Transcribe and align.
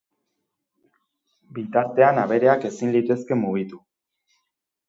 Bitartean 1.57 2.21
abereak 2.23 2.67
ezin 2.71 2.97
litezke 2.97 3.41
mugitu. 3.45 3.83